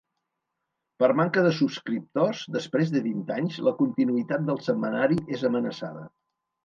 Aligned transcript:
Per 1.01 1.09
manca 1.19 1.43
de 1.47 1.51
subscriptors 1.57 2.41
després 2.55 2.93
de 2.95 3.03
vint 3.09 3.29
anys, 3.37 3.59
la 3.67 3.75
continuïtat 3.83 4.49
del 4.51 4.63
setmanari 4.71 5.21
és 5.39 5.45
amenaçada. 5.51 6.07